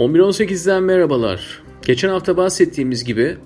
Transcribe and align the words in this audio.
11.18'den 0.00 0.82
merhabalar. 0.82 1.62
Geçen 1.82 2.08
hafta 2.08 2.36
bahsettiğimiz 2.36 3.04
gibi 3.04 3.36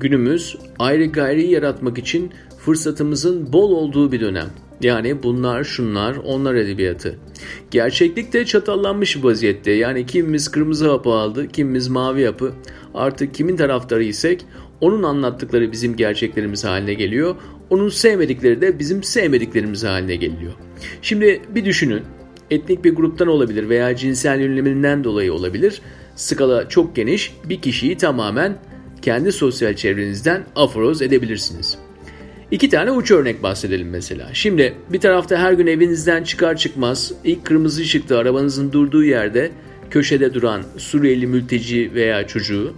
günümüz 0.00 0.56
ayrı 0.78 1.06
gayri 1.06 1.50
yaratmak 1.50 1.98
için 1.98 2.30
fırsatımızın 2.58 3.52
bol 3.52 3.70
olduğu 3.70 4.12
bir 4.12 4.20
dönem. 4.20 4.46
Yani 4.80 5.22
bunlar, 5.22 5.64
şunlar, 5.64 6.16
onlar 6.16 6.54
edebiyatı. 6.54 7.18
Gerçeklikte 7.70 8.44
çatallanmış 8.44 9.24
vaziyette. 9.24 9.70
Yani 9.70 10.06
kimimiz 10.06 10.50
kırmızı 10.50 10.90
hapı 10.90 11.10
aldı, 11.10 11.48
kimimiz 11.48 11.88
mavi 11.88 12.26
hapı. 12.26 12.52
Artık 12.94 13.34
kimin 13.34 13.56
taraftarı 13.56 14.04
isek 14.04 14.44
onun 14.80 15.02
anlattıkları 15.02 15.72
bizim 15.72 15.96
gerçeklerimiz 15.96 16.64
haline 16.64 16.94
geliyor. 16.94 17.36
Onun 17.70 17.88
sevmedikleri 17.88 18.60
de 18.60 18.78
bizim 18.78 19.02
sevmediklerimiz 19.02 19.84
haline 19.84 20.16
geliyor. 20.16 20.52
Şimdi 21.02 21.42
bir 21.54 21.64
düşünün 21.64 22.02
etnik 22.50 22.84
bir 22.84 22.94
gruptan 22.94 23.28
olabilir 23.28 23.68
veya 23.68 23.96
cinsel 23.96 24.40
yöneliminden 24.40 25.04
dolayı 25.04 25.32
olabilir. 25.32 25.80
Skala 26.16 26.68
çok 26.68 26.96
geniş, 26.96 27.34
bir 27.44 27.60
kişiyi 27.60 27.96
tamamen 27.96 28.58
kendi 29.02 29.32
sosyal 29.32 29.74
çevrenizden 29.74 30.44
aforoz 30.56 31.02
edebilirsiniz. 31.02 31.78
İki 32.50 32.70
tane 32.70 32.90
uç 32.90 33.10
örnek 33.10 33.42
bahsedelim 33.42 33.90
mesela. 33.90 34.30
Şimdi 34.32 34.74
bir 34.92 35.00
tarafta 35.00 35.38
her 35.38 35.52
gün 35.52 35.66
evinizden 35.66 36.24
çıkar 36.24 36.56
çıkmaz 36.56 37.12
ilk 37.24 37.44
kırmızı 37.44 37.82
ışıkta 37.82 38.18
arabanızın 38.18 38.72
durduğu 38.72 39.04
yerde 39.04 39.50
köşede 39.90 40.34
duran 40.34 40.62
Suriyeli 40.76 41.26
mülteci 41.26 41.90
veya 41.94 42.26
çocuğu 42.26 42.74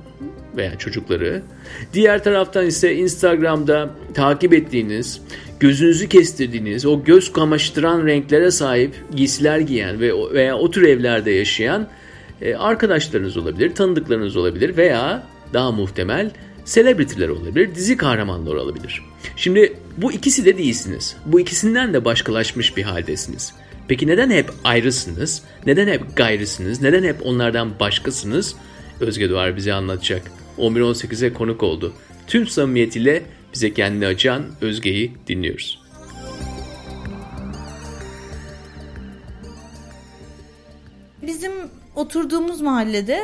veya 0.58 0.78
çocukları. 0.78 1.42
Diğer 1.92 2.24
taraftan 2.24 2.66
ise 2.66 2.94
Instagram'da 2.94 3.90
takip 4.14 4.54
ettiğiniz, 4.54 5.20
gözünüzü 5.60 6.08
kestirdiğiniz, 6.08 6.86
o 6.86 7.04
göz 7.04 7.32
kamaştıran 7.32 8.06
renklere 8.06 8.50
sahip 8.50 8.94
giysiler 9.16 9.58
giyen 9.58 10.00
ve 10.00 10.12
veya 10.32 10.56
o 10.56 10.70
tür 10.70 10.82
evlerde 10.82 11.30
yaşayan 11.30 11.88
e, 12.42 12.54
arkadaşlarınız 12.54 13.36
olabilir, 13.36 13.74
tanıdıklarınız 13.74 14.36
olabilir 14.36 14.76
veya 14.76 15.26
daha 15.52 15.72
muhtemel 15.72 16.30
selebritiler 16.64 17.28
olabilir, 17.28 17.74
dizi 17.74 17.96
kahramanları 17.96 18.60
olabilir. 18.60 19.02
Şimdi 19.36 19.72
bu 19.96 20.12
ikisi 20.12 20.44
de 20.44 20.58
değilsiniz. 20.58 21.16
Bu 21.26 21.40
ikisinden 21.40 21.94
de 21.94 22.04
başkalaşmış 22.04 22.76
bir 22.76 22.82
haldesiniz. 22.82 23.54
Peki 23.88 24.06
neden 24.06 24.30
hep 24.30 24.50
ayrısınız? 24.64 25.42
Neden 25.66 25.88
hep 25.88 26.16
gayrısınız? 26.16 26.82
Neden 26.82 27.02
hep 27.02 27.26
onlardan 27.26 27.80
başkasınız? 27.80 28.54
Özge 29.00 29.30
Doğar 29.30 29.56
bize 29.56 29.72
anlatacak. 29.72 30.22
11-18'e 30.58 31.32
konuk 31.32 31.62
oldu. 31.62 31.92
Tüm 32.26 32.46
samimiyetiyle 32.46 33.22
bize 33.54 33.74
kendini 33.74 34.06
açan 34.06 34.42
Özge'yi 34.60 35.12
dinliyoruz. 35.28 35.82
Bizim 41.22 41.52
oturduğumuz 41.94 42.60
mahallede 42.60 43.20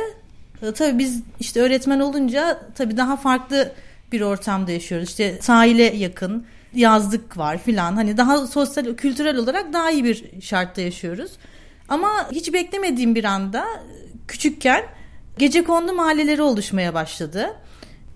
e, 0.61 0.71
tabii 0.71 0.99
biz 0.99 1.23
işte 1.39 1.61
öğretmen 1.61 1.99
olunca 1.99 2.61
tabii 2.75 2.97
daha 2.97 3.17
farklı 3.17 3.71
bir 4.11 4.21
ortamda 4.21 4.71
yaşıyoruz. 4.71 5.09
İşte 5.09 5.37
sahile 5.41 5.83
yakın, 5.83 6.45
yazlık 6.73 7.37
var 7.37 7.57
filan. 7.57 7.95
Hani 7.95 8.17
daha 8.17 8.47
sosyal, 8.47 8.95
kültürel 8.95 9.37
olarak 9.37 9.73
daha 9.73 9.91
iyi 9.91 10.03
bir 10.03 10.41
şartta 10.41 10.81
yaşıyoruz. 10.81 11.31
Ama 11.89 12.31
hiç 12.31 12.53
beklemediğim 12.53 13.15
bir 13.15 13.23
anda 13.23 13.65
küçükken 14.27 14.83
gece 15.37 15.63
kondu 15.63 15.93
mahalleleri 15.93 16.41
oluşmaya 16.41 16.93
başladı. 16.93 17.55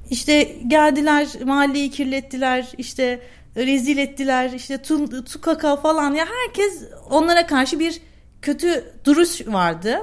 İşte 0.10 0.44
geldiler 0.68 1.28
mahalleyi 1.46 1.92
kirlettiler 1.92 2.68
işte 2.78 3.20
rezil 3.56 3.98
ettiler 3.98 4.52
işte 4.52 4.82
tu, 4.82 5.24
tukaka 5.26 5.76
falan 5.76 6.14
ya 6.14 6.26
herkes 6.26 6.84
onlara 7.10 7.48
karşı 7.48 7.80
bir 7.80 8.02
kötü 8.42 8.94
duruş 9.06 9.48
vardı. 9.48 10.00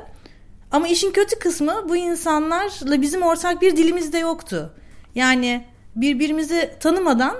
Ama 0.71 0.88
işin 0.88 1.12
kötü 1.12 1.38
kısmı 1.38 1.88
bu 1.88 1.97
insanlarla 1.97 3.03
bizim 3.03 3.22
ortak 3.22 3.62
bir 3.62 3.77
dilimiz 3.77 4.12
de 4.12 4.19
yoktu. 4.19 4.75
Yani 5.15 5.65
birbirimizi 5.97 6.71
tanımadan 6.81 7.37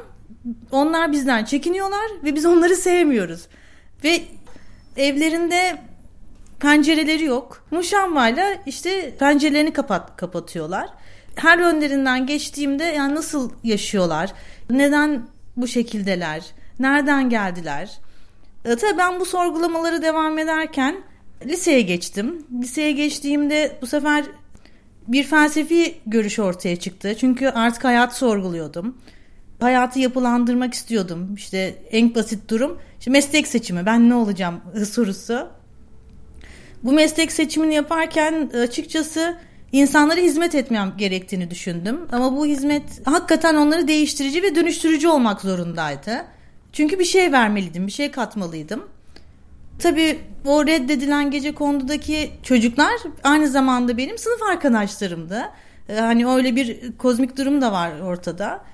onlar 0.70 1.12
bizden 1.12 1.44
çekiniyorlar 1.44 2.10
ve 2.25 2.34
biz 2.34 2.47
onları 2.47 2.76
sevmiyoruz. 2.76 3.47
Ve 4.04 4.22
evlerinde 4.97 5.78
pencereleri 6.61 7.25
yok. 7.25 7.65
Muşambayla 7.71 8.47
işte 8.67 9.17
pencerelerini 9.19 9.72
kapat 9.72 10.17
kapatıyorlar. 10.17 10.89
Her 11.37 11.59
önlerinden 11.59 12.27
geçtiğimde 12.27 12.84
yani 12.84 13.15
nasıl 13.15 13.50
yaşıyorlar? 13.65 14.33
Neden 14.71 15.27
bu 15.56 15.67
şekildeler? 15.67 16.44
Nereden 16.78 17.31
geldiler? 17.31 17.99
E, 18.65 18.77
tabii 18.77 18.99
ben 18.99 19.21
bu 19.21 19.25
sorgulamaları 19.25 20.03
devam 20.03 20.39
ederken 20.39 20.97
liseye 21.47 21.81
geçtim. 21.81 22.47
Liseye 22.62 22.93
geçtiğimde 22.93 23.78
bu 23.83 23.87
sefer 23.87 24.25
bir 25.09 25.25
felsefi 25.25 25.94
görüş 26.06 26.38
ortaya 26.38 26.77
çıktı. 26.77 27.15
Çünkü 27.19 27.49
artık 27.49 27.84
hayat 27.84 28.17
sorguluyordum. 28.17 28.99
Hayatı 29.61 29.99
yapılandırmak 30.00 30.75
istiyordum. 30.75 31.34
İşte 31.34 31.75
en 31.91 32.15
basit 32.15 32.50
durum 32.50 32.78
işte 32.99 33.11
meslek 33.11 33.47
seçimi. 33.49 33.87
Ben 33.87 34.11
ne 34.11 34.15
olacağım 34.15 34.61
sorusu. 34.93 35.49
Bu 36.86 36.92
meslek 36.92 37.32
seçimini 37.32 37.74
yaparken 37.74 38.50
açıkçası 38.62 39.36
insanlara 39.72 40.20
hizmet 40.20 40.54
etmem 40.54 40.92
gerektiğini 40.98 41.50
düşündüm. 41.50 42.00
Ama 42.12 42.36
bu 42.36 42.47
hizmet 42.47 43.06
hakikaten 43.06 43.54
onları 43.54 43.88
değiştirici 43.88 44.42
ve 44.42 44.54
dönüştürücü 44.54 45.08
olmak 45.08 45.41
zorundaydı. 45.41 46.25
Çünkü 46.72 46.98
bir 46.98 47.04
şey 47.04 47.32
vermeliydim, 47.32 47.86
bir 47.86 47.92
şey 47.92 48.10
katmalıydım. 48.10 48.82
Tabii 49.78 50.19
o 50.44 50.66
reddedilen 50.66 51.30
gece 51.30 51.54
kondudaki 51.54 52.30
çocuklar 52.42 52.94
aynı 53.25 53.48
zamanda 53.48 53.96
benim 53.96 54.19
sınıf 54.19 54.42
arkadaşlarımdı. 54.42 55.42
Hani 55.96 56.28
öyle 56.28 56.56
bir 56.56 56.96
kozmik 56.98 57.36
durum 57.36 57.62
da 57.62 57.72
var 57.72 58.00
ortada. 58.00 58.64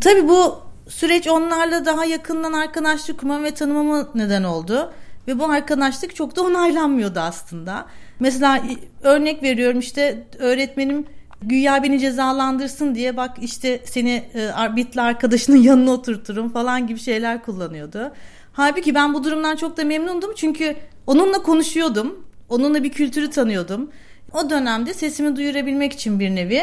Tabii 0.00 0.28
bu 0.28 0.60
süreç 0.88 1.28
onlarla 1.28 1.86
daha 1.86 2.04
yakından 2.04 2.52
arkadaşlık 2.52 3.20
kurmam 3.20 3.44
ve 3.44 3.50
tanımama 3.50 4.08
neden 4.14 4.42
oldu. 4.42 4.92
Ve 5.28 5.38
bu 5.38 5.44
arkadaşlık 5.44 6.16
çok 6.16 6.36
da 6.36 6.42
onaylanmıyordu 6.42 7.20
aslında. 7.20 7.86
Mesela 8.20 8.62
örnek 9.02 9.42
veriyorum 9.42 9.78
işte 9.78 10.26
öğretmenim 10.38 11.06
güya 11.42 11.82
beni 11.82 12.00
cezalandırsın 12.00 12.94
diye 12.94 13.16
bak 13.16 13.36
işte 13.40 13.80
seni 13.84 14.24
e, 14.34 14.76
bitli 14.76 15.00
arkadaşının 15.00 15.56
yanına 15.62 15.90
oturturum 15.90 16.52
falan 16.52 16.86
gibi 16.86 16.98
şeyler 16.98 17.42
kullanıyordu. 17.42 18.12
Halbuki 18.52 18.94
ben 18.94 19.14
bu 19.14 19.24
durumdan 19.24 19.56
çok 19.56 19.76
da 19.76 19.84
memnundum 19.84 20.30
çünkü 20.36 20.76
onunla 21.06 21.42
konuşuyordum. 21.42 22.26
Onunla 22.48 22.84
bir 22.84 22.90
kültürü 22.90 23.30
tanıyordum. 23.30 23.90
O 24.32 24.50
dönemde 24.50 24.94
sesimi 24.94 25.36
duyurabilmek 25.36 25.92
için 25.92 26.20
bir 26.20 26.30
nevi 26.30 26.62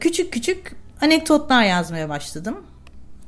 küçük 0.00 0.32
küçük 0.32 0.76
anekdotlar 1.00 1.64
yazmaya 1.64 2.08
başladım. 2.08 2.66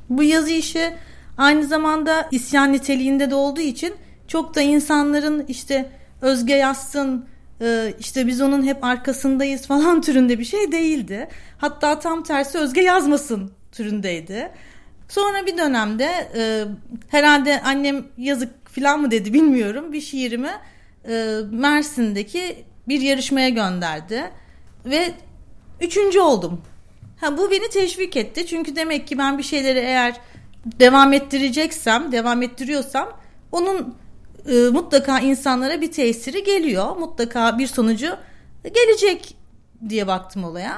Bu 0.08 0.22
yazı 0.22 0.50
işi 0.50 0.94
aynı 1.38 1.66
zamanda 1.66 2.28
isyan 2.30 2.72
niteliğinde 2.72 3.30
de 3.30 3.34
olduğu 3.34 3.60
için 3.60 3.94
çok 4.28 4.54
da 4.54 4.60
insanların 4.60 5.44
işte 5.48 5.90
Özge 6.22 6.54
yazsın 6.54 7.26
e, 7.60 7.94
işte 8.00 8.26
biz 8.26 8.40
onun 8.40 8.62
hep 8.66 8.84
arkasındayız 8.84 9.66
falan 9.66 10.00
türünde 10.02 10.38
bir 10.38 10.44
şey 10.44 10.72
değildi. 10.72 11.28
Hatta 11.58 11.98
tam 11.98 12.22
tersi 12.22 12.58
Özge 12.58 12.80
yazmasın 12.80 13.52
türündeydi. 13.72 14.50
Sonra 15.08 15.46
bir 15.46 15.58
dönemde 15.58 16.30
e, 16.36 16.64
herhalde 17.08 17.60
annem 17.62 18.06
yazık 18.18 18.68
falan 18.68 19.00
mı 19.00 19.10
dedi 19.10 19.34
bilmiyorum 19.34 19.92
bir 19.92 20.00
şiirimi 20.00 20.50
e, 21.08 21.36
Mersin'deki 21.50 22.64
bir 22.88 23.00
yarışmaya 23.00 23.48
gönderdi 23.48 24.30
ve 24.84 25.12
üçüncü 25.80 26.20
oldum. 26.20 26.62
Ha, 27.20 27.38
bu 27.38 27.50
beni 27.50 27.70
teşvik 27.70 28.16
etti 28.16 28.46
çünkü 28.46 28.76
demek 28.76 29.08
ki 29.08 29.18
ben 29.18 29.38
bir 29.38 29.42
şeyleri 29.42 29.78
eğer 29.78 30.20
devam 30.64 31.12
ettireceksem, 31.12 32.12
devam 32.12 32.42
ettiriyorsam 32.42 33.08
onun 33.52 33.94
e, 34.46 34.68
mutlaka 34.68 35.20
insanlara 35.20 35.80
bir 35.80 35.92
tesiri 35.92 36.44
geliyor. 36.44 36.96
Mutlaka 36.96 37.58
bir 37.58 37.66
sonucu 37.66 38.16
gelecek 38.64 39.36
diye 39.88 40.06
baktım 40.06 40.44
olaya. 40.44 40.76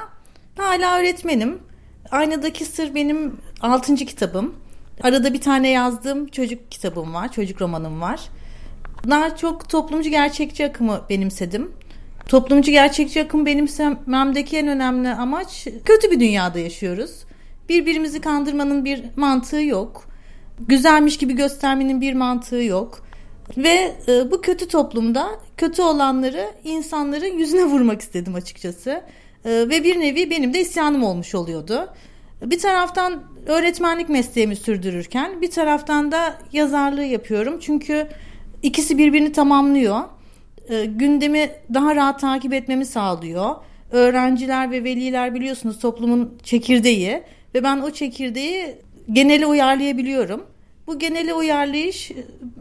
Hala 0.57 0.99
öğretmenim. 0.99 1.59
Aynadaki 2.11 2.65
Sır 2.65 2.95
benim 2.95 3.37
altıncı 3.61 4.05
kitabım. 4.05 4.55
Arada 5.03 5.33
bir 5.33 5.41
tane 5.41 5.69
yazdığım 5.69 6.27
çocuk 6.27 6.71
kitabım 6.71 7.13
var, 7.13 7.31
çocuk 7.31 7.61
romanım 7.61 8.01
var. 8.01 8.19
Daha 9.09 9.35
çok 9.35 9.69
toplumcu 9.69 10.09
gerçekçi 10.09 10.65
akımı 10.65 11.01
benimsedim. 11.09 11.71
Toplumcu 12.27 12.71
gerçekçi 12.71 13.23
akım 13.23 13.45
benimsememdeki 13.45 14.57
en 14.57 14.67
önemli 14.67 15.09
amaç 15.09 15.67
kötü 15.85 16.11
bir 16.11 16.19
dünyada 16.19 16.59
yaşıyoruz. 16.59 17.11
Birbirimizi 17.69 18.21
kandırmanın 18.21 18.85
bir 18.85 19.03
mantığı 19.15 19.61
yok. 19.61 20.03
Güzelmiş 20.59 21.17
gibi 21.17 21.35
göstermenin 21.35 22.01
bir 22.01 22.13
mantığı 22.13 22.63
yok. 22.63 23.03
Ve 23.57 23.95
e, 24.07 24.31
bu 24.31 24.41
kötü 24.41 24.67
toplumda 24.67 25.29
kötü 25.57 25.81
olanları 25.81 26.51
insanların 26.63 27.37
yüzüne 27.37 27.65
vurmak 27.65 28.01
istedim 28.01 28.35
açıkçası. 28.35 28.89
E, 29.45 29.49
ve 29.49 29.83
bir 29.83 29.99
nevi 29.99 30.29
benim 30.29 30.53
de 30.53 30.61
isyanım 30.61 31.03
olmuş 31.03 31.35
oluyordu. 31.35 31.93
Bir 32.45 32.59
taraftan 32.59 33.23
öğretmenlik 33.45 34.09
mesleğimi 34.09 34.55
sürdürürken 34.55 35.41
bir 35.41 35.51
taraftan 35.51 36.11
da 36.11 36.37
yazarlığı 36.53 37.03
yapıyorum. 37.03 37.59
Çünkü 37.59 38.07
ikisi 38.63 38.97
birbirini 38.97 39.31
tamamlıyor. 39.31 39.99
E, 40.69 40.85
gündemi 40.85 41.49
daha 41.73 41.95
rahat 41.95 42.19
takip 42.19 42.53
etmemi 42.53 42.85
sağlıyor. 42.85 43.55
öğrenciler 43.91 44.71
ve 44.71 44.83
veliler 44.83 45.33
biliyorsunuz 45.33 45.79
toplumun 45.79 46.37
çekirdeği 46.43 47.23
ve 47.55 47.63
ben 47.63 47.77
o 47.77 47.91
çekirdeği 47.91 48.75
genele 49.11 49.45
uyarlayabiliyorum. 49.45 50.50
Bu 50.91 50.99
genele 50.99 51.33
uyarlayış 51.33 52.11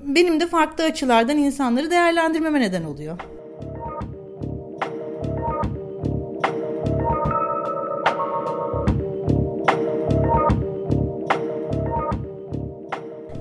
benim 0.05 0.41
de 0.41 0.47
farklı 0.47 0.85
açılardan 0.85 1.38
insanları 1.38 1.91
değerlendirmeme 1.91 2.61
neden 2.61 2.85
oluyor. 2.85 3.19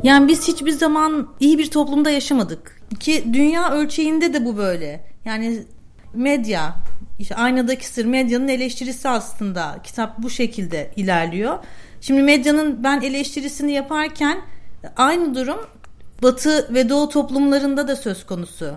Yani 0.03 0.27
biz 0.27 0.47
hiçbir 0.47 0.71
zaman 0.71 1.27
iyi 1.39 1.57
bir 1.57 1.71
toplumda 1.71 2.09
yaşamadık. 2.09 2.81
Ki 2.99 3.23
dünya 3.33 3.71
ölçeğinde 3.71 4.33
de 4.33 4.45
bu 4.45 4.57
böyle. 4.57 5.05
Yani 5.25 5.63
medya, 6.13 6.75
işte 7.19 7.35
aynadaki 7.35 7.87
sır 7.87 8.05
medyanın 8.05 8.47
eleştirisi 8.47 9.09
aslında. 9.09 9.79
Kitap 9.83 10.23
bu 10.23 10.29
şekilde 10.29 10.91
ilerliyor. 10.95 11.59
Şimdi 12.01 12.21
medyanın 12.23 12.83
ben 12.83 13.01
eleştirisini 13.01 13.71
yaparken 13.71 14.41
aynı 14.97 15.35
durum 15.35 15.59
Batı 16.23 16.73
ve 16.73 16.89
Doğu 16.89 17.09
toplumlarında 17.09 17.87
da 17.87 17.95
söz 17.95 18.25
konusu. 18.25 18.75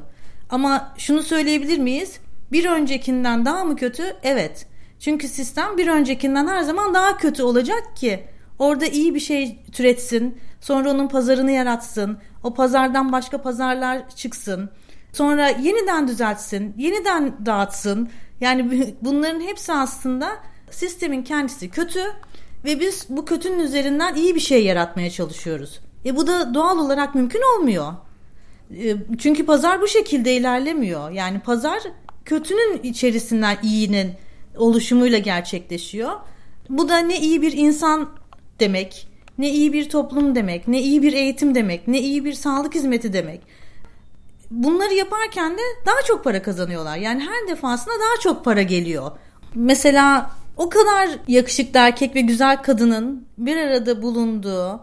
Ama 0.50 0.94
şunu 0.98 1.22
söyleyebilir 1.22 1.78
miyiz? 1.78 2.20
Bir 2.52 2.64
öncekinden 2.64 3.44
daha 3.44 3.64
mı 3.64 3.76
kötü? 3.76 4.16
Evet. 4.22 4.66
Çünkü 5.00 5.28
sistem 5.28 5.78
bir 5.78 5.88
öncekinden 5.88 6.46
her 6.46 6.62
zaman 6.62 6.94
daha 6.94 7.16
kötü 7.16 7.42
olacak 7.42 7.96
ki 7.96 8.24
orada 8.58 8.86
iyi 8.86 9.14
bir 9.14 9.20
şey 9.20 9.64
türetsin, 9.72 10.38
sonra 10.60 10.90
onun 10.90 11.08
pazarını 11.08 11.50
yaratsın, 11.50 12.18
o 12.42 12.54
pazardan 12.54 13.12
başka 13.12 13.42
pazarlar 13.42 14.10
çıksın, 14.16 14.70
sonra 15.12 15.48
yeniden 15.48 16.08
düzeltsin, 16.08 16.74
yeniden 16.78 17.46
dağıtsın. 17.46 18.10
Yani 18.40 18.94
bunların 19.02 19.40
hepsi 19.40 19.72
aslında 19.72 20.30
sistemin 20.70 21.22
kendisi 21.22 21.70
kötü 21.70 22.02
ve 22.64 22.80
biz 22.80 23.06
bu 23.08 23.24
kötünün 23.24 23.58
üzerinden 23.58 24.14
iyi 24.14 24.34
bir 24.34 24.40
şey 24.40 24.64
yaratmaya 24.64 25.10
çalışıyoruz. 25.10 25.80
E 26.04 26.16
bu 26.16 26.26
da 26.26 26.54
doğal 26.54 26.78
olarak 26.78 27.14
mümkün 27.14 27.40
olmuyor. 27.56 27.92
E, 28.70 28.96
çünkü 29.18 29.46
pazar 29.46 29.80
bu 29.80 29.88
şekilde 29.88 30.34
ilerlemiyor. 30.34 31.10
Yani 31.10 31.40
pazar 31.40 31.82
kötünün 32.24 32.80
içerisinden 32.82 33.56
iyinin 33.62 34.12
oluşumuyla 34.56 35.18
gerçekleşiyor. 35.18 36.12
Bu 36.68 36.88
da 36.88 36.98
ne 36.98 37.20
iyi 37.20 37.42
bir 37.42 37.52
insan 37.52 38.10
demek, 38.60 39.08
ne 39.38 39.50
iyi 39.50 39.72
bir 39.72 39.88
toplum 39.88 40.34
demek, 40.34 40.68
ne 40.68 40.82
iyi 40.82 41.02
bir 41.02 41.12
eğitim 41.12 41.54
demek, 41.54 41.88
ne 41.88 42.00
iyi 42.00 42.24
bir 42.24 42.32
sağlık 42.32 42.74
hizmeti 42.74 43.12
demek. 43.12 43.40
Bunları 44.50 44.94
yaparken 44.94 45.52
de 45.52 45.62
daha 45.86 46.02
çok 46.06 46.24
para 46.24 46.42
kazanıyorlar. 46.42 46.96
Yani 46.96 47.20
her 47.22 47.48
defasında 47.48 47.94
daha 47.94 48.20
çok 48.20 48.44
para 48.44 48.62
geliyor. 48.62 49.10
Mesela 49.54 50.30
o 50.56 50.68
kadar 50.68 51.08
yakışıklı 51.28 51.80
erkek 51.80 52.16
ve 52.16 52.20
güzel 52.20 52.62
kadının 52.62 53.26
bir 53.38 53.56
arada 53.56 54.02
bulunduğu 54.02 54.80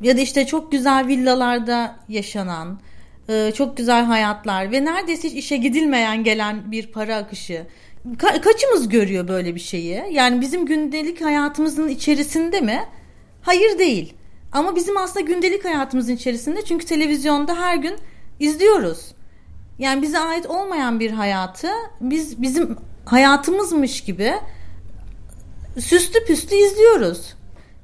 ya 0.00 0.16
da 0.16 0.20
işte 0.20 0.46
çok 0.46 0.72
güzel 0.72 1.06
villalarda 1.06 1.96
yaşanan 2.08 2.80
e, 3.28 3.52
çok 3.54 3.76
güzel 3.76 4.04
hayatlar 4.04 4.72
ve 4.72 4.84
neredeyse 4.84 5.28
hiç 5.28 5.34
işe 5.34 5.56
gidilmeyen 5.56 6.24
gelen 6.24 6.72
bir 6.72 6.86
para 6.86 7.16
akışı. 7.16 7.66
Ka- 8.06 8.40
kaçımız 8.40 8.88
görüyor 8.88 9.28
böyle 9.28 9.54
bir 9.54 9.60
şeyi? 9.60 10.02
Yani 10.10 10.40
bizim 10.40 10.66
gündelik 10.66 11.24
hayatımızın 11.24 11.88
içerisinde 11.88 12.60
mi? 12.60 12.80
Hayır 13.42 13.78
değil. 13.78 14.14
Ama 14.52 14.76
bizim 14.76 14.96
aslında 14.96 15.20
gündelik 15.26 15.64
hayatımızın 15.64 16.12
içerisinde 16.16 16.64
çünkü 16.64 16.86
televizyonda 16.86 17.54
her 17.54 17.76
gün 17.76 17.94
izliyoruz. 18.40 19.14
Yani 19.78 20.02
bize 20.02 20.18
ait 20.18 20.46
olmayan 20.46 21.00
bir 21.00 21.10
hayatı 21.10 21.68
biz 22.00 22.42
bizim 22.42 22.76
hayatımızmış 23.04 24.00
gibi 24.00 24.32
süslü 25.78 26.24
püslü 26.24 26.56
izliyoruz. 26.56 27.34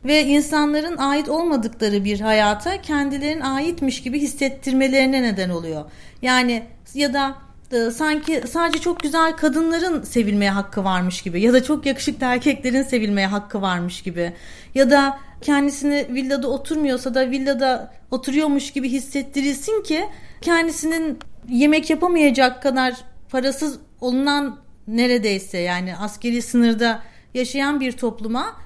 Ve 0.04 0.24
insanların 0.24 0.96
ait 0.96 1.28
olmadıkları 1.28 2.04
bir 2.04 2.20
hayata 2.20 2.82
kendilerinin 2.82 3.40
aitmiş 3.40 4.02
gibi 4.02 4.20
hissettirmelerine 4.20 5.22
neden 5.22 5.50
oluyor. 5.50 5.84
Yani 6.22 6.62
ya 6.94 7.14
da 7.14 7.34
e, 7.72 7.90
sanki 7.90 8.42
sadece 8.50 8.78
çok 8.78 9.00
güzel 9.00 9.32
kadınların 9.32 10.02
sevilmeye 10.02 10.50
hakkı 10.50 10.84
varmış 10.84 11.22
gibi 11.22 11.40
ya 11.40 11.52
da 11.52 11.62
çok 11.62 11.86
yakışıklı 11.86 12.26
erkeklerin 12.26 12.82
sevilmeye 12.82 13.26
hakkı 13.26 13.62
varmış 13.62 14.02
gibi 14.02 14.32
ya 14.74 14.90
da 14.90 15.18
kendisini 15.40 16.06
villada 16.10 16.48
oturmuyorsa 16.48 17.14
da 17.14 17.30
villada 17.30 17.92
oturuyormuş 18.10 18.70
gibi 18.70 18.88
hissettirilsin 18.88 19.82
ki 19.82 20.04
kendisinin 20.40 21.18
yemek 21.48 21.90
yapamayacak 21.90 22.62
kadar 22.62 22.94
parasız 23.30 23.78
olunan 24.00 24.58
neredeyse 24.88 25.58
yani 25.58 25.96
askeri 25.96 26.42
sınırda 26.42 27.02
yaşayan 27.34 27.80
bir 27.80 27.92
topluma 27.92 28.56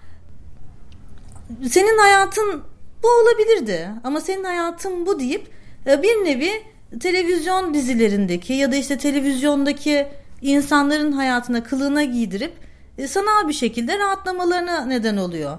senin 1.70 1.98
hayatın 1.98 2.62
bu 3.02 3.08
olabilirdi 3.08 3.90
ama 4.04 4.20
senin 4.20 4.44
hayatın 4.44 5.06
bu 5.06 5.20
deyip 5.20 5.48
e, 5.86 6.02
bir 6.02 6.24
nevi 6.24 6.50
televizyon 7.00 7.74
dizilerindeki 7.74 8.52
ya 8.52 8.72
da 8.72 8.76
işte 8.76 8.98
televizyondaki 8.98 10.06
insanların 10.42 11.12
hayatına 11.12 11.62
kılığına 11.62 12.04
giydirip 12.04 12.52
e, 12.98 13.08
sanal 13.08 13.48
bir 13.48 13.52
şekilde 13.52 13.98
rahatlamalarına 13.98 14.84
neden 14.84 15.16
oluyor. 15.16 15.58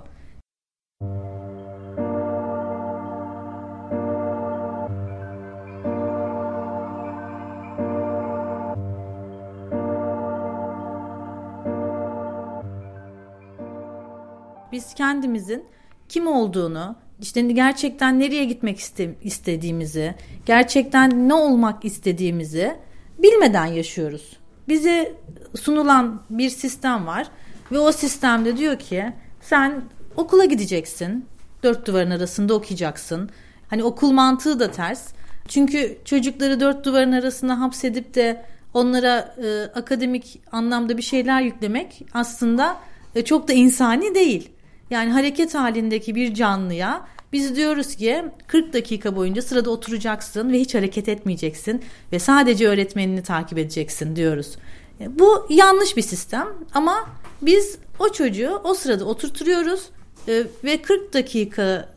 Biz 14.71 14.93
kendimizin 14.93 15.65
kim 16.11 16.27
olduğunu, 16.27 16.95
işte 17.21 17.41
gerçekten 17.41 18.19
nereye 18.19 18.45
gitmek 18.45 18.79
iste, 18.79 19.15
istediğimizi, 19.23 20.15
gerçekten 20.45 21.29
ne 21.29 21.33
olmak 21.33 21.85
istediğimizi 21.85 22.75
bilmeden 23.19 23.65
yaşıyoruz. 23.65 24.37
Bize 24.67 25.15
sunulan 25.61 26.21
bir 26.29 26.49
sistem 26.49 27.07
var 27.07 27.27
ve 27.71 27.79
o 27.79 27.91
sistemde 27.91 28.57
diyor 28.57 28.79
ki 28.79 29.13
sen 29.41 29.81
okula 30.15 30.45
gideceksin, 30.45 31.25
dört 31.63 31.87
duvarın 31.87 32.11
arasında 32.11 32.53
okuyacaksın. 32.53 33.29
Hani 33.67 33.83
okul 33.83 34.11
mantığı 34.11 34.59
da 34.59 34.71
ters. 34.71 35.07
Çünkü 35.47 35.97
çocukları 36.05 36.59
dört 36.59 36.85
duvarın 36.85 37.11
arasında 37.11 37.59
hapsedip 37.59 38.15
de 38.15 38.45
onlara 38.73 39.35
e, 39.43 39.79
akademik 39.79 40.41
anlamda 40.51 40.97
bir 40.97 41.01
şeyler 41.01 41.41
yüklemek 41.41 42.05
aslında 42.13 42.77
e, 43.15 43.25
çok 43.25 43.47
da 43.47 43.53
insani 43.53 44.15
değil. 44.15 44.50
Yani 44.91 45.11
hareket 45.11 45.55
halindeki 45.55 46.15
bir 46.15 46.33
canlıya 46.33 47.07
biz 47.33 47.55
diyoruz 47.55 47.95
ki 47.95 48.23
40 48.47 48.73
dakika 48.73 49.15
boyunca 49.15 49.41
sırada 49.41 49.69
oturacaksın 49.69 50.51
ve 50.51 50.59
hiç 50.59 50.75
hareket 50.75 51.09
etmeyeceksin 51.09 51.81
ve 52.11 52.19
sadece 52.19 52.67
öğretmenini 52.67 53.23
takip 53.23 53.57
edeceksin 53.57 54.15
diyoruz. 54.15 54.57
E, 54.99 55.19
bu 55.19 55.47
yanlış 55.49 55.97
bir 55.97 56.01
sistem 56.01 56.47
ama 56.73 57.09
biz 57.41 57.77
o 57.99 58.09
çocuğu 58.09 58.61
o 58.63 58.73
sırada 58.73 59.05
oturtuyoruz 59.05 59.89
e, 60.27 60.43
ve 60.63 60.81
40 60.81 61.13
dakika 61.13 61.89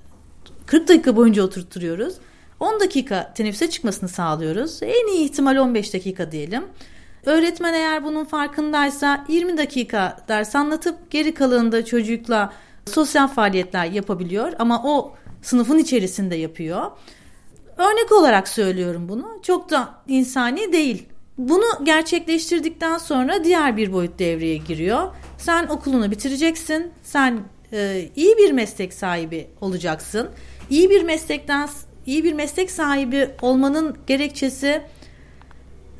40 0.67 0.89
dakika 0.89 1.17
boyunca 1.17 1.43
oturtuyoruz. 1.43 2.15
10 2.61 2.81
dakika 2.81 3.33
teneffüse 3.35 3.71
çıkmasını 3.71 4.09
sağlıyoruz. 4.09 4.83
En 4.83 5.15
iyi 5.15 5.25
ihtimal 5.25 5.57
15 5.57 5.95
dakika 5.95 6.33
diyelim. 6.33 6.65
Öğretmen 7.27 7.75
eğer 7.75 8.05
bunun 8.05 8.25
farkındaysa 8.25 9.25
20 9.29 9.59
dakika 9.59 10.17
ders 10.29 10.57
anlatıp 10.57 11.11
geri 11.11 11.35
kalanında 11.35 11.85
çocukla 11.85 12.53
sosyal 12.87 13.29
faaliyetler 13.29 13.87
yapabiliyor 13.87 14.53
ama 14.59 14.83
o 14.85 15.15
sınıfın 15.43 15.79
içerisinde 15.79 16.37
yapıyor. 16.37 16.91
Örnek 17.77 18.13
olarak 18.13 18.49
söylüyorum 18.49 19.09
bunu. 19.09 19.39
Çok 19.43 19.71
da 19.71 19.95
insani 20.09 20.73
değil. 20.73 21.09
Bunu 21.39 21.65
gerçekleştirdikten 21.83 22.99
sonra 22.99 23.45
diğer 23.45 23.77
bir 23.77 23.93
boyut 23.93 24.19
devreye 24.19 24.57
giriyor. 24.57 25.09
Sen 25.39 25.67
okulunu 25.67 26.11
bitireceksin. 26.11 26.93
Sen 27.03 27.41
e, 27.73 28.09
iyi 28.17 28.37
bir 28.37 28.53
meslek 28.53 28.93
sahibi 28.93 29.47
olacaksın. 29.61 30.29
İyi 30.71 30.91
bir 30.91 31.03
meslekten 31.03 31.69
iyi 32.07 32.25
bir 32.25 32.33
meslek 32.33 32.71
sahibi 32.71 33.31
olmanın 33.43 33.97
gerekçesi 34.07 34.83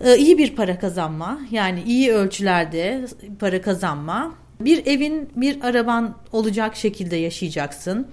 e, 0.01 0.17
iyi 0.17 0.39
bir 0.39 0.57
para 0.57 0.79
kazanma. 0.79 1.41
Yani 1.51 1.83
iyi 1.83 2.13
ölçülerde 2.13 3.05
para 3.41 3.63
kazanma. 3.63 4.35
Bir 4.61 4.87
evin, 4.87 5.29
bir 5.37 5.65
araban 5.65 6.17
olacak 6.33 6.77
şekilde 6.77 7.17
yaşayacaksın. 7.17 8.07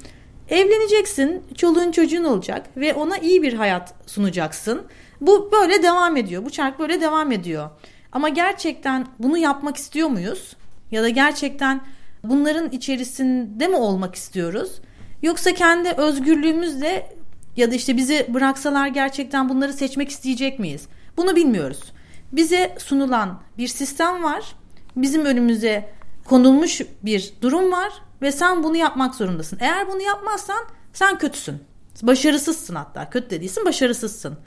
Evleneceksin, 0.49 1.43
çoluğun 1.55 1.91
çocuğun 1.91 2.23
olacak 2.23 2.67
ve 2.77 2.93
ona 2.93 3.17
iyi 3.17 3.43
bir 3.43 3.53
hayat 3.53 3.93
sunacaksın. 4.05 4.81
Bu 5.21 5.51
böyle 5.51 5.83
devam 5.83 6.17
ediyor. 6.17 6.45
Bu 6.45 6.49
çark 6.49 6.79
böyle 6.79 7.01
devam 7.01 7.31
ediyor. 7.31 7.69
Ama 8.11 8.29
gerçekten 8.29 9.07
bunu 9.19 9.37
yapmak 9.37 9.77
istiyor 9.77 10.09
muyuz? 10.09 10.55
Ya 10.91 11.03
da 11.03 11.09
gerçekten 11.09 11.81
bunların 12.23 12.69
içerisinde 12.69 13.67
mi 13.67 13.75
olmak 13.75 14.15
istiyoruz? 14.15 14.81
Yoksa 15.21 15.53
kendi 15.53 15.89
özgürlüğümüzle 15.89 17.15
ya 17.57 17.71
da 17.71 17.75
işte 17.75 17.97
bizi 17.97 18.25
bıraksalar 18.33 18.87
gerçekten 18.87 19.49
bunları 19.49 19.73
seçmek 19.73 20.09
isteyecek 20.09 20.59
miyiz? 20.59 20.87
Bunu 21.17 21.35
bilmiyoruz. 21.35 21.93
Bize 22.31 22.75
sunulan 22.79 23.41
bir 23.57 23.67
sistem 23.67 24.23
var 24.23 24.55
bizim 24.95 25.25
önümüze 25.25 25.89
konulmuş 26.31 26.81
bir 27.03 27.33
durum 27.41 27.71
var 27.71 27.93
ve 28.21 28.31
sen 28.31 28.63
bunu 28.63 28.77
yapmak 28.77 29.15
zorundasın. 29.15 29.57
Eğer 29.61 29.87
bunu 29.87 30.01
yapmazsan 30.01 30.63
sen 30.93 31.17
kötüsün. 31.17 31.63
Başarısızsın 32.01 32.75
hatta. 32.75 33.09
Kötü 33.09 33.29
de 33.29 33.41
değilsin, 33.41 33.65
başarısızsın. 33.65 34.37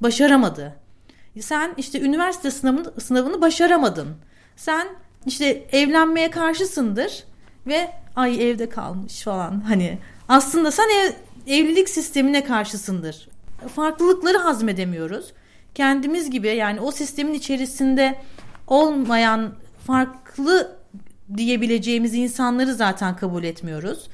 Başaramadı. 0.00 0.76
Sen 1.40 1.74
işte 1.76 2.00
üniversite 2.00 2.50
sınavını, 2.50 3.00
sınavını 3.00 3.40
başaramadın. 3.40 4.08
Sen 4.56 4.88
işte 5.26 5.66
evlenmeye 5.72 6.30
karşısındır 6.30 7.24
ve 7.66 7.90
ay 8.16 8.50
evde 8.50 8.68
kalmış 8.68 9.22
falan 9.22 9.60
hani 9.60 9.98
aslında 10.28 10.70
sen 10.70 10.88
ev, 10.88 11.12
evlilik 11.46 11.88
sistemine 11.88 12.44
karşısındır. 12.44 13.28
Farklılıkları 13.74 14.38
hazmedemiyoruz. 14.38 15.32
Kendimiz 15.74 16.30
gibi 16.30 16.48
yani 16.48 16.80
o 16.80 16.90
sistemin 16.90 17.34
içerisinde 17.34 18.18
olmayan 18.66 19.52
farklı 19.86 20.77
diyebileceğimiz 21.36 22.14
insanları 22.14 22.74
zaten 22.74 23.16
kabul 23.16 23.44
etmiyoruz. 23.44 24.08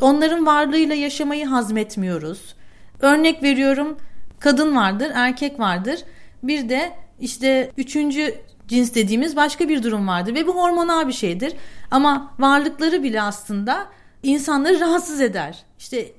Onların 0.00 0.46
varlığıyla 0.46 0.94
yaşamayı 0.94 1.46
hazmetmiyoruz. 1.46 2.54
Örnek 3.00 3.42
veriyorum 3.42 3.96
kadın 4.40 4.76
vardır, 4.76 5.10
erkek 5.14 5.60
vardır. 5.60 6.00
Bir 6.42 6.68
de 6.68 6.92
işte 7.20 7.70
üçüncü 7.76 8.34
cins 8.68 8.94
dediğimiz 8.94 9.36
başka 9.36 9.68
bir 9.68 9.82
durum 9.82 10.08
vardır 10.08 10.34
ve 10.34 10.46
bu 10.46 10.54
hormonal 10.54 11.08
bir 11.08 11.12
şeydir. 11.12 11.52
Ama 11.90 12.34
varlıkları 12.38 13.02
bile 13.02 13.22
aslında 13.22 13.86
insanları 14.22 14.80
rahatsız 14.80 15.20
eder. 15.20 15.62
İşte 15.78 16.12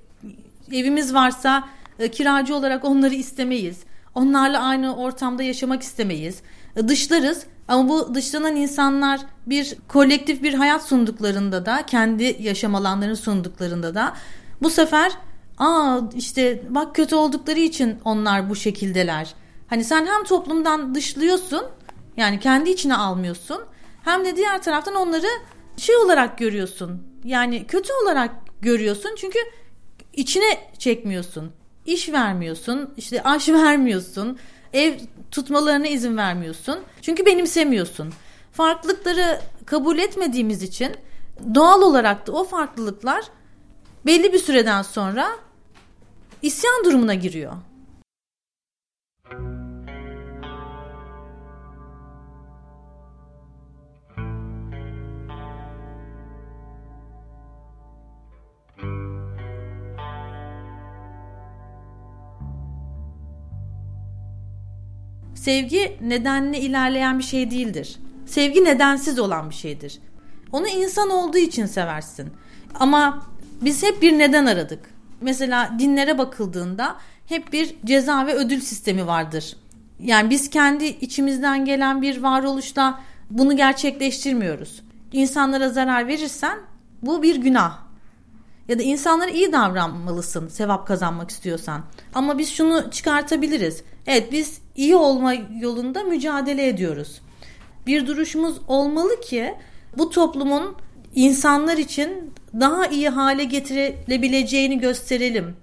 evimiz 0.72 1.14
varsa 1.14 1.70
e, 2.00 2.12
kiracı 2.12 2.56
olarak 2.56 2.86
onları 2.86 3.16
istemeyiz. 3.16 3.80
Onlarla 4.16 4.60
aynı 4.60 4.96
ortamda 4.96 5.44
yaşamak 5.44 5.82
istemeyiz. 5.82 6.42
E, 6.76 6.88
dışlarız 6.88 7.46
ama 7.68 7.90
bu 7.90 8.16
dışlanan 8.16 8.56
insanlar 8.56 9.22
bir 9.48 9.76
kolektif 9.88 10.44
bir 10.44 10.54
hayat 10.54 10.84
sunduklarında 10.84 11.66
da 11.66 11.86
kendi 11.86 12.38
yaşam 12.40 12.76
alanlarını 12.76 13.16
sunduklarında 13.16 13.96
da 13.96 14.14
bu 14.62 14.70
sefer 14.70 15.12
aa 15.58 16.00
işte 16.16 16.64
bak 16.70 16.96
kötü 16.96 17.16
oldukları 17.16 17.60
için 17.60 18.00
onlar 18.06 18.50
bu 18.50 18.56
şekildeler. 18.56 19.34
Hani 19.68 19.84
sen 19.84 20.06
hem 20.06 20.24
toplumdan 20.24 20.96
dışlıyorsun 20.96 21.64
yani 22.18 22.40
kendi 22.40 22.70
içine 22.70 22.96
almıyorsun 22.96 23.62
hem 24.04 24.26
de 24.26 24.36
diğer 24.36 24.64
taraftan 24.64 24.96
onları 24.96 25.28
şey 25.78 25.96
olarak 25.96 26.38
görüyorsun. 26.38 27.04
Yani 27.24 27.68
kötü 27.68 27.94
olarak 28.04 28.32
görüyorsun 28.62 29.12
çünkü 29.18 29.40
içine 30.14 30.70
çekmiyorsun. 30.78 31.52
İş 31.86 32.10
vermiyorsun, 32.12 32.94
işte 32.98 33.24
aş 33.24 33.50
vermiyorsun, 33.50 34.40
ev 34.74 35.00
tutmalarına 35.32 35.88
izin 35.88 36.18
vermiyorsun. 36.18 36.80
Çünkü 37.02 37.26
benimsemiyorsun. 37.26 38.14
Farklılıkları 38.52 39.42
kabul 39.66 39.98
etmediğimiz 39.98 40.64
için 40.64 40.96
doğal 41.56 41.82
olarak 41.82 42.28
da 42.28 42.32
o 42.32 42.44
farklılıklar 42.44 43.24
belli 44.06 44.34
bir 44.34 44.40
süreden 44.40 44.82
sonra 44.82 45.30
isyan 46.42 46.86
durumuna 46.86 47.14
giriyor. 47.14 47.54
Sevgi 65.42 65.98
nedenle 66.02 66.60
ilerleyen 66.60 67.20
bir 67.20 67.24
şey 67.24 67.52
değildir. 67.52 68.00
Sevgi 68.26 68.66
nedensiz 68.66 69.20
olan 69.20 69.50
bir 69.50 69.56
şeydir. 69.56 70.00
Onu 70.52 70.68
insan 70.68 71.10
olduğu 71.10 71.38
için 71.38 71.66
seversin. 71.66 72.30
Ama 72.76 73.26
biz 73.62 73.84
hep 73.84 74.02
bir 74.02 74.20
neden 74.20 74.46
aradık. 74.46 74.80
Mesela 75.22 75.76
dinlere 75.80 76.18
bakıldığında 76.18 76.96
hep 77.26 77.54
bir 77.54 77.76
ceza 77.86 78.28
ve 78.28 78.34
ödül 78.34 78.62
sistemi 78.62 79.08
vardır. 79.08 79.58
Yani 80.00 80.30
biz 80.30 80.50
kendi 80.50 80.86
içimizden 80.86 81.66
gelen 81.66 82.02
bir 82.02 82.24
varoluşta 82.24 83.00
bunu 83.30 83.58
gerçekleştirmiyoruz. 83.58 84.82
İnsanlara 85.12 85.70
zarar 85.70 86.08
verirsen 86.08 86.58
bu 87.02 87.24
bir 87.24 87.36
günah. 87.36 87.80
Ya 88.68 88.80
da 88.80 88.84
insanlara 88.84 89.30
iyi 89.30 89.52
davranmalısın 89.52 90.48
sevap 90.48 90.88
kazanmak 90.88 91.32
istiyorsan. 91.32 91.82
Ama 92.14 92.38
biz 92.38 92.50
şunu 92.50 92.92
çıkartabiliriz. 92.92 93.84
Evet 94.08 94.32
biz 94.32 94.62
iyi 94.76 94.96
olma 94.96 95.34
yolunda 95.60 96.04
mücadele 96.04 96.68
ediyoruz. 96.68 97.22
Bir 97.88 98.08
duruşumuz 98.08 98.58
olmalı 98.68 99.22
ki 99.22 99.54
bu 99.98 100.10
toplumun 100.10 100.76
insanlar 101.16 101.78
için 101.78 102.34
daha 102.60 102.88
iyi 102.88 103.10
hale 103.10 103.44
getirilebileceğini 103.44 104.80
gösterelim. 104.80 105.56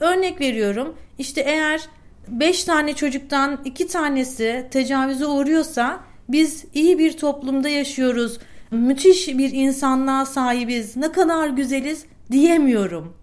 Örnek 0.00 0.40
veriyorum 0.40 0.96
işte 1.18 1.40
eğer 1.40 1.88
5 2.28 2.64
tane 2.64 2.94
çocuktan 2.94 3.60
2 3.64 3.86
tanesi 3.86 4.66
tecavüze 4.70 5.26
uğruyorsa 5.26 6.00
biz 6.28 6.64
iyi 6.74 6.98
bir 6.98 7.16
toplumda 7.16 7.68
yaşıyoruz. 7.68 8.38
Müthiş 8.70 9.28
bir 9.28 9.52
insanlığa 9.52 10.26
sahibiz. 10.26 10.96
Ne 10.96 11.12
kadar 11.12 11.48
güzeliz 11.48 12.04
diyemiyorum. 12.32 13.16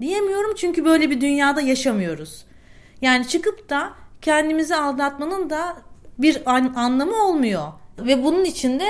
Diyemiyorum 0.00 0.54
çünkü 0.56 0.84
böyle 0.84 1.10
bir 1.10 1.20
dünyada 1.20 1.60
yaşamıyoruz. 1.60 2.44
Yani 3.00 3.28
çıkıp 3.28 3.70
da 3.70 3.92
kendimizi 4.24 4.76
aldatmanın 4.76 5.50
da 5.50 5.76
bir 6.18 6.42
an, 6.46 6.74
anlamı 6.76 7.24
olmuyor. 7.24 7.62
Ve 7.98 8.24
bunun 8.24 8.44
içinde 8.44 8.84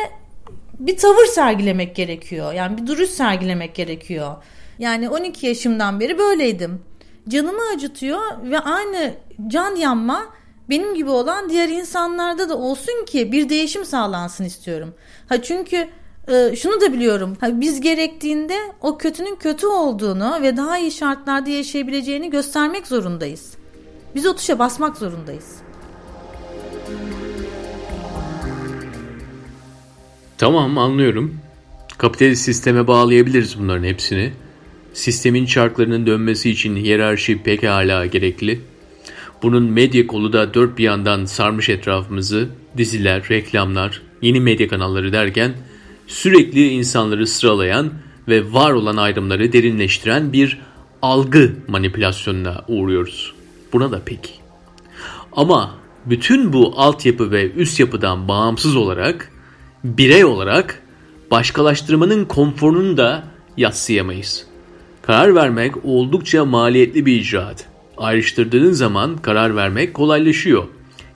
bir 0.79 0.97
tavır 0.97 1.27
sergilemek 1.27 1.97
gerekiyor. 1.97 2.53
Yani 2.53 2.79
bir 2.79 2.87
duruş 2.87 3.11
sergilemek 3.11 3.75
gerekiyor. 3.75 4.35
Yani 4.79 5.09
12 5.11 5.47
yaşımdan 5.47 6.01
beri 6.01 6.19
böyleydim. 6.19 6.83
Canımı 7.29 7.63
acıtıyor 7.75 8.21
ve 8.43 8.59
aynı 8.59 9.15
can 9.49 9.77
yanma 9.77 10.25
benim 10.71 10.95
gibi 10.95 11.11
olan 11.11 11.51
diğer 11.51 11.69
insanlarda 11.69 12.49
da 12.49 12.59
olsun 12.59 13.05
ki 13.07 13.33
bir 13.33 13.49
değişim 13.49 13.85
sağlansın 13.85 14.45
istiyorum. 14.45 14.95
Ha 15.29 15.43
çünkü 15.43 15.89
e, 16.29 16.57
şunu 16.57 16.81
da 16.81 16.93
biliyorum. 16.93 17.37
Biz 17.43 17.81
gerektiğinde 17.81 18.57
o 18.81 18.99
kötünün 18.99 19.37
kötü 19.37 19.67
olduğunu 19.67 20.43
ve 20.43 20.57
daha 20.57 20.79
iyi 20.79 20.93
şartlarda 20.93 21.51
yaşayabileceğini 21.51 22.31
göstermek 22.31 22.87
zorundayız. 22.87 23.64
Biz 24.15 24.27
o 24.27 24.37
tuşa 24.37 24.59
basmak 24.59 24.97
zorundayız. 24.97 25.57
Tamam 30.39 30.79
anlıyorum. 30.79 31.35
Kapitalist 31.99 32.45
sisteme 32.45 32.87
bağlayabiliriz 32.87 33.59
bunların 33.59 33.85
hepsini. 33.85 34.33
Sistemin 34.93 35.47
çarklarının 35.47 36.07
dönmesi 36.07 36.51
için 36.51 36.77
hiyerarşi 36.77 37.43
pekala 37.43 38.07
gerekli. 38.07 38.61
Bunun 39.43 39.63
medya 39.63 40.07
kolu 40.07 40.33
da 40.33 40.55
dört 40.55 40.79
bir 40.79 40.85
yandan 40.85 41.25
sarmış 41.25 41.69
etrafımızı, 41.69 42.49
diziler, 42.77 43.29
reklamlar, 43.31 44.03
yeni 44.23 44.41
medya 44.41 44.69
kanalları 44.69 45.13
derken 45.13 45.55
sürekli 46.07 46.69
insanları 46.69 47.27
sıralayan 47.27 47.93
ve 48.29 48.53
var 48.53 48.73
olan 48.73 48.97
ayrımları 48.97 49.53
derinleştiren 49.53 50.33
bir 50.33 50.61
algı 51.03 51.53
manipülasyonuna 51.69 52.65
uğruyoruz. 52.69 53.34
Buna 53.75 53.93
da 53.93 54.03
peki. 54.07 54.33
Ama 55.33 55.75
bütün 56.07 56.53
bu 56.53 56.73
altyapı 56.77 57.31
ve 57.31 57.51
üst 57.51 57.81
yapıdan 57.81 58.29
bağımsız 58.29 58.77
olarak 58.77 59.33
birey 59.85 60.25
olarak 60.25 60.83
başkalaştırmanın 61.31 62.25
konforunu 62.25 62.97
da 62.97 63.25
yatsıyamayız. 63.57 64.47
Karar 65.03 65.35
vermek 65.35 65.85
oldukça 65.85 66.45
maliyetli 66.45 67.07
bir 67.07 67.21
icraat. 67.21 67.67
Ayrıştırdığın 67.97 68.73
zaman 68.73 69.17
karar 69.17 69.57
vermek 69.57 69.95
kolaylaşıyor. 69.95 70.65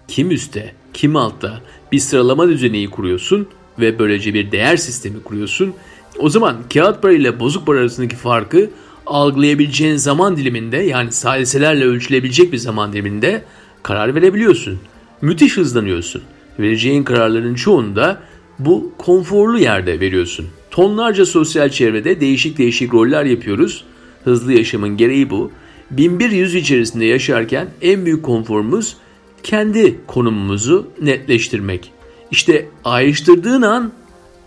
Kim 0.08 0.30
üstte, 0.30 0.74
kim 0.94 1.16
altta 1.16 1.60
bir 1.92 1.98
sıralama 1.98 2.48
düzeni 2.48 2.90
kuruyorsun 2.90 3.48
ve 3.78 3.98
böylece 3.98 4.34
bir 4.34 4.52
değer 4.52 4.76
sistemi 4.76 5.22
kuruyorsun. 5.22 5.74
O 6.18 6.28
zaman 6.28 6.56
kağıt 6.74 7.02
para 7.02 7.12
ile 7.12 7.40
bozuk 7.40 7.66
para 7.66 7.78
arasındaki 7.78 8.16
farkı 8.16 8.70
algılayabileceğin 9.08 9.96
zaman 9.96 10.36
diliminde 10.36 10.76
yani 10.76 11.12
saliselerle 11.12 11.84
ölçülebilecek 11.84 12.52
bir 12.52 12.58
zaman 12.58 12.92
diliminde 12.92 13.44
karar 13.82 14.14
verebiliyorsun. 14.14 14.78
Müthiş 15.22 15.56
hızlanıyorsun. 15.56 16.22
Vereceğin 16.58 17.04
kararların 17.04 17.54
çoğunu 17.54 17.96
da 17.96 18.20
bu 18.58 18.92
konforlu 18.98 19.58
yerde 19.58 20.00
veriyorsun. 20.00 20.46
Tonlarca 20.70 21.26
sosyal 21.26 21.68
çevrede 21.68 22.20
değişik 22.20 22.58
değişik 22.58 22.94
roller 22.94 23.24
yapıyoruz. 23.24 23.84
Hızlı 24.24 24.52
yaşamın 24.52 24.96
gereği 24.96 25.30
bu. 25.30 25.50
Binbir 25.90 26.30
yüz 26.30 26.54
içerisinde 26.54 27.04
yaşarken 27.04 27.68
en 27.82 28.04
büyük 28.04 28.22
konforumuz 28.22 28.96
kendi 29.42 30.00
konumumuzu 30.06 30.90
netleştirmek. 31.02 31.92
İşte 32.30 32.68
ayrıştırdığın 32.84 33.62
an 33.62 33.92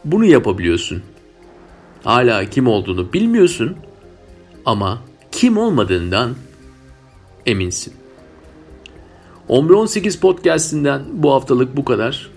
bunu 0.05 0.25
yapabiliyorsun. 0.25 1.01
Hala 2.03 2.45
kim 2.45 2.67
olduğunu 2.67 3.13
bilmiyorsun 3.13 3.75
ama 4.65 5.01
kim 5.31 5.57
olmadığından 5.57 6.35
eminsin. 7.45 7.93
11-18 9.49 10.19
podcast'inden 10.19 11.01
bu 11.13 11.33
haftalık 11.33 11.77
bu 11.77 11.85
kadar. 11.85 12.31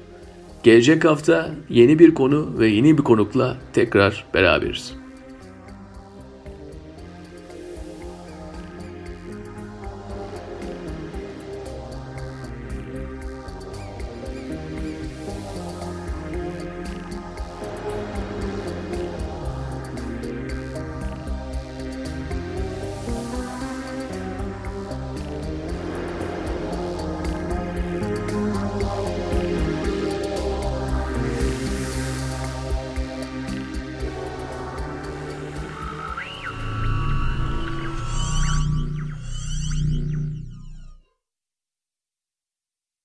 Gelecek 0.63 1.05
hafta 1.05 1.51
yeni 1.69 1.99
bir 1.99 2.15
konu 2.15 2.59
ve 2.59 2.69
yeni 2.69 2.99
bir 2.99 3.03
konukla 3.03 3.57
tekrar 3.73 4.25
beraberiz. 4.35 5.04